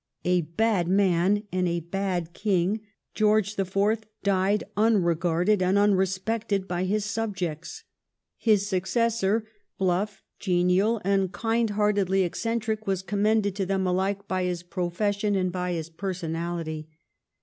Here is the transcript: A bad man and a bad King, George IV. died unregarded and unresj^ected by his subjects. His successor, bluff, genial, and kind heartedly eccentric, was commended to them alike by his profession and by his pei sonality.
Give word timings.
A 0.25 0.41
bad 0.41 0.87
man 0.87 1.43
and 1.51 1.67
a 1.67 1.79
bad 1.79 2.33
King, 2.33 2.81
George 3.13 3.59
IV. 3.59 3.77
died 4.23 4.63
unregarded 4.75 5.61
and 5.61 5.77
unresj^ected 5.77 6.67
by 6.67 6.85
his 6.85 7.05
subjects. 7.05 7.83
His 8.39 8.65
successor, 8.67 9.47
bluff, 9.77 10.23
genial, 10.39 11.01
and 11.05 11.31
kind 11.31 11.69
heartedly 11.69 12.23
eccentric, 12.23 12.87
was 12.87 13.03
commended 13.03 13.53
to 13.57 13.65
them 13.67 13.85
alike 13.85 14.27
by 14.27 14.45
his 14.45 14.63
profession 14.63 15.35
and 15.35 15.51
by 15.51 15.73
his 15.73 15.91
pei 15.91 16.07
sonality. 16.13 16.87